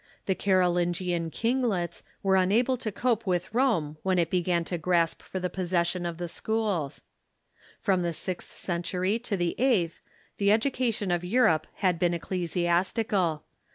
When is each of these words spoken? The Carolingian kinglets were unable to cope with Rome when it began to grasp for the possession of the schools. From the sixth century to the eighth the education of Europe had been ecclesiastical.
The 0.25 0.33
Carolingian 0.33 1.29
kinglets 1.29 2.01
were 2.23 2.35
unable 2.35 2.75
to 2.75 2.91
cope 2.91 3.27
with 3.27 3.53
Rome 3.53 3.97
when 4.01 4.17
it 4.17 4.31
began 4.31 4.63
to 4.63 4.79
grasp 4.79 5.21
for 5.21 5.39
the 5.39 5.47
possession 5.47 6.07
of 6.07 6.17
the 6.17 6.27
schools. 6.27 7.03
From 7.79 8.01
the 8.01 8.11
sixth 8.11 8.49
century 8.51 9.19
to 9.19 9.37
the 9.37 9.53
eighth 9.59 10.01
the 10.37 10.51
education 10.51 11.11
of 11.11 11.23
Europe 11.23 11.67
had 11.75 11.99
been 11.99 12.15
ecclesiastical. 12.15 13.43